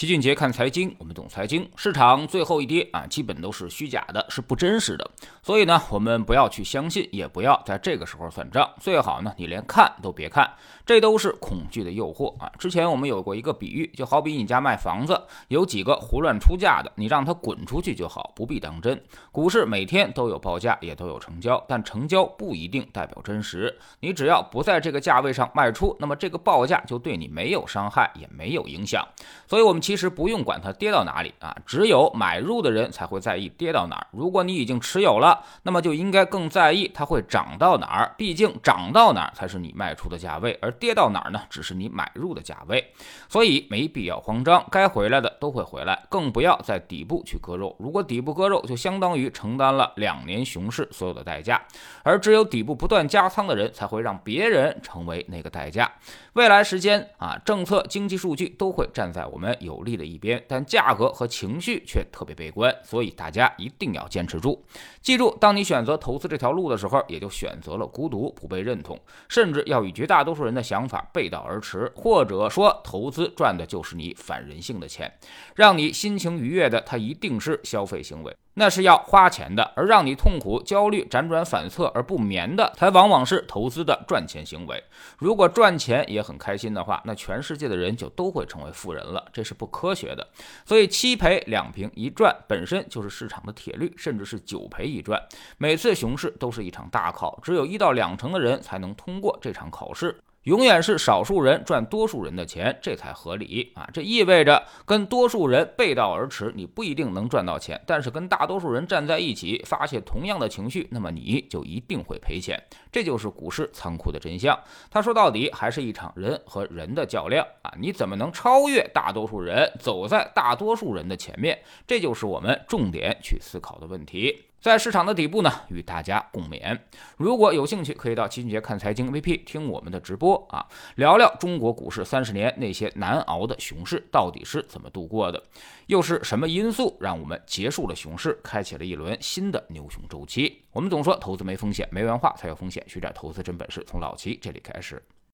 [0.00, 1.70] 齐俊杰看财经，我们懂财经。
[1.76, 5.10] 市场最后一跌啊，基本都是虚假的，是不真实的。
[5.42, 8.66] 所以呢，我们不要去相信，也不要在这个时候算账。
[8.80, 10.50] 最好呢，你连看都别看，
[10.86, 12.50] 这都是恐惧的诱惑啊。
[12.58, 18.98] 之前我们有过一个比喻，就好比你家卖房子，有几个胡乱出价的，你让他滚出去就好，不必当真。
[19.30, 23.78] 股市每天都有报价，也都有成交，但成交不一定代表真实。
[24.00, 29.06] 你只要不在这个价位上卖出，那么这个报价就对你没有伤害，也没有影响。
[29.46, 29.82] 所以，我们。
[29.90, 34.06] 其实不用管它跌到哪里啊，只有买入的人才会在意跌到哪儿。
[34.12, 38.14] 如果你已经持有了，那么就应该更在意它会涨到哪儿。
[38.16, 42.92] 毕竟涨到哪儿才是你卖出的价位，而跌到哪儿呢，只是你买入的价位。
[43.28, 47.74] 所以没必要慌张，该回来的都会回来，更不要在底部去割肉。
[47.80, 51.60] 如果底部割肉，就相当于承担了两年熊市所有的代价。
[52.04, 55.90] 而只有底部不断加仓的人，才会让别人成为那个代价。
[56.34, 59.79] 未来时间啊，政策、经济数据都会站在我们有。
[59.80, 64.62] 努力的一边，但价格和情绪却特别悲观，所以大家一定要坚持住。
[65.00, 75.10] 记住，当你选择投资这条路的时候，也就选择了孤独、不被认同，甚至要与绝大多数人的想法背道而驰，或者说，投资赚的就是你反人性的钱，
[75.54, 78.36] 让你心情愉悦的，它一定是消费行为。
[78.60, 84.84] 那是要花钱的，而让你痛苦、焦虑、辗转反侧而不眠的，才往往是投资的赚钱行为。
[85.16, 90.28] 如果赚钱也很开心的话，那全世界的人就都会成为富人了，这是不科学的。
[90.66, 95.18] 所以七赔两平一赚本身就是市场的铁律，甚至是九赔一赚。
[95.56, 100.20] 每次熊市都是一场大考，只有一到两成的人才能通过这场考试。
[100.44, 103.86] 永远是少数人赚多数人的钱，这才合理啊！
[103.92, 112.58] 这意味着跟多数人背道而驰，你不一定能赚到钱；但是跟大多数人站在一起，发泄同样的情绪，那么你就一定会赔钱。
[112.90, 114.58] 这就是股市残酷的真相。
[114.90, 117.70] 他说到底还是一场人和人的较量啊！
[117.78, 121.58] 你怎么能超越大多数人，走在大多数人的前面？
[121.86, 124.46] 这就是我们重点去思考的问题。
[124.60, 126.78] 在市场的底部呢，与大家共勉。
[127.16, 135.42] 如果有兴趣，可以到齐俊杰看财经 VP 听我们的直播啊，聊聊中国股市三十年那些难熬的熊市到底是怎么度过的，
[135.86, 140.60] 又是什么因素让我们结束了熊市，开启了一轮新的牛熊周期？
[140.72, 142.84] 我们总说投资没风险，没文化才有风险。
[142.86, 145.02] 学点投资真本事，从老齐这里开始。